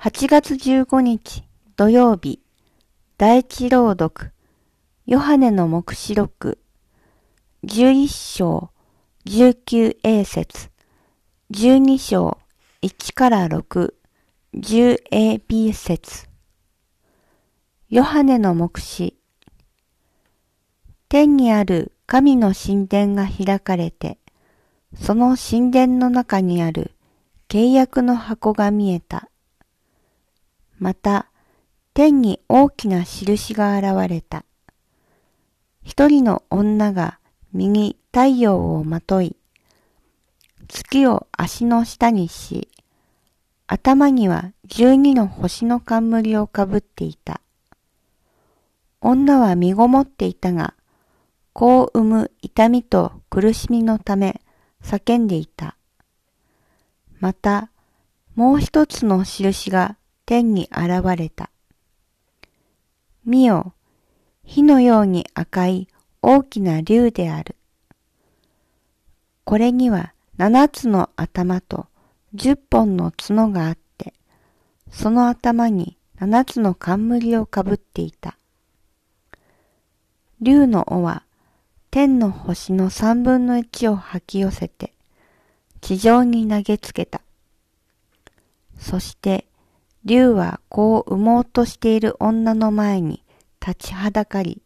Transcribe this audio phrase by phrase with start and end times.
[0.00, 1.42] 8月15日
[1.74, 2.40] 土曜日
[3.16, 4.30] 第一朗読
[5.06, 6.60] ヨハネの目視録
[7.64, 8.70] 11章
[9.26, 10.70] 19a 節
[11.50, 12.38] 12章
[12.80, 13.92] 1から6
[14.54, 16.28] 10ab 節
[17.90, 19.16] ヨハネの目視
[21.08, 24.18] 天にある神の神殿が開かれて、
[24.94, 26.92] その神殿の中にある
[27.48, 29.27] 契約の箱が見えた。
[30.78, 31.30] また、
[31.94, 34.44] 天に大きな印が現れた。
[35.82, 37.18] 一人の女が
[37.52, 39.36] 右太陽をまとい、
[40.68, 42.68] 月を足の下にし、
[43.66, 47.40] 頭には十二の星の冠をかぶっていた。
[49.00, 50.74] 女は身ごもっていたが、
[51.52, 54.40] 子を産む痛みと苦しみのため
[54.82, 55.76] 叫んでいた。
[57.18, 57.70] また、
[58.36, 59.96] もう一つの印が
[60.28, 61.48] 天に現れた。
[63.24, 63.72] 見よ、
[64.44, 65.88] 火のように赤い
[66.20, 67.56] 大きな竜である。
[69.44, 71.86] これには七つの頭と
[72.34, 74.12] 十本の角があって、
[74.90, 78.36] その頭に七つの冠をかぶっていた。
[80.42, 81.22] 竜の尾は
[81.90, 84.92] 天の星の三分の一を吐き寄せて
[85.80, 87.22] 地上に投げつけた。
[88.78, 89.46] そして
[90.08, 93.22] 竜は子を産もうとしている女の前に
[93.60, 94.62] 立ちはだかり、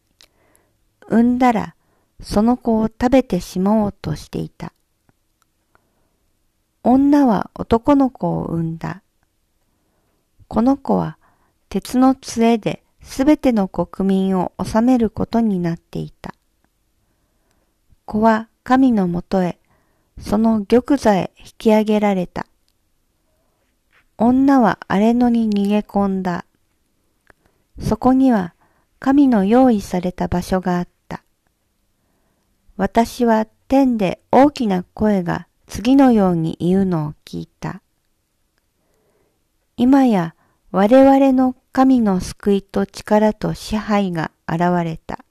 [1.09, 1.75] 産んだら
[2.21, 4.73] その子を食べてしまおうとしていた。
[6.84, 9.03] 女は男の子を産んだ。
[10.47, 11.19] この子は
[11.69, 16.34] 鉄の杖ですべての国民を治めることになっていた。
[18.05, 19.59] 子は神のもとへ、
[20.21, 22.47] その玉座へ引き上げられた。
[24.25, 26.45] 女は荒れ野に逃げ込んだ。
[27.81, 28.55] そこには
[29.01, 31.25] 神の用意された場所があった。
[32.77, 37.83] 私は天で大きな声が次のように言うのを聞いた。
[39.77, 40.37] 今や
[40.71, 45.25] 我々の神の救いと力と支配が現れた。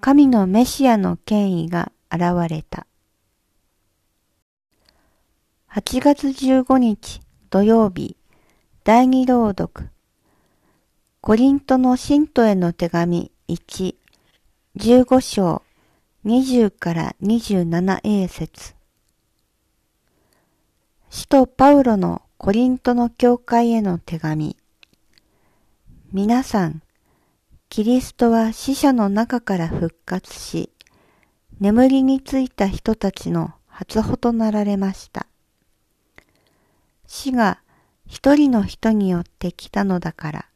[0.00, 2.88] 神のメシアの権威が現れた。
[5.72, 8.16] 8月15日土曜日
[8.82, 9.88] 第二朗読。
[11.20, 13.94] コリントの信徒への手紙1
[14.76, 15.62] 15章
[16.24, 18.74] 20から 27a 節。
[21.08, 24.56] 使徒パウロのコリントの教会への手紙。
[26.12, 26.82] 皆さん、
[27.68, 30.72] キリストは死者の中から復活し、
[31.60, 35.29] 眠りについた人たちの初歩となられました。
[37.12, 37.58] 死が
[38.06, 40.46] 一人の人によって来たのだから、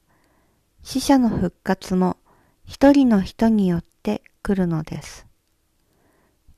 [0.85, 2.17] 死者の復活も
[2.65, 5.27] 一人の人によって来るのです。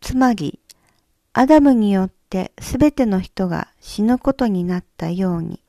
[0.03, 0.61] つまり、
[1.33, 5.63] アダムによってすべての人が死ぬことになったように、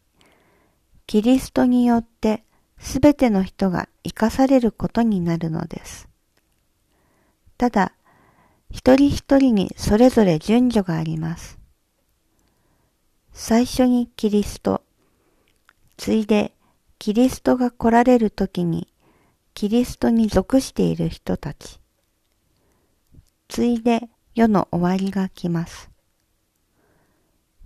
[1.08, 2.44] キリストによって
[2.80, 6.09] すべての人が生かされることになるのです。
[7.58, 7.94] ただ、
[8.72, 11.56] 一人一人にそれぞれ順序があります。
[13.40, 14.81] 最初にキリスト、
[15.96, 16.53] ついで
[16.98, 18.88] キリストが来られる時に
[19.53, 21.80] キリストに属している人たち、
[23.47, 25.92] ついで世の終わりが来ます。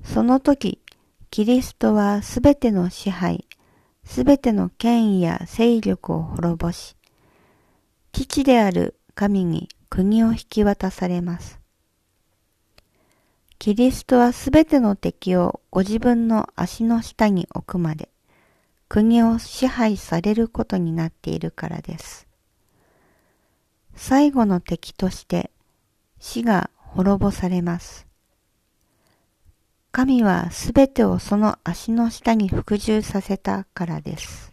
[0.04, 0.82] その時、
[1.30, 3.48] キリストはすべての支配、
[4.04, 6.98] すべての権威や勢力を滅ぼし、
[8.12, 11.61] 父である神に国を引き渡されます。
[13.62, 18.10] キリストはすべての敵をご自分の足の下に置くまで
[18.90, 22.28] 国を支配されることになっているからです。
[23.94, 25.52] 最後の敵として
[26.20, 28.08] 死が滅ぼされます。
[29.92, 34.51] 神はすべてをその足の下に服従させたからです。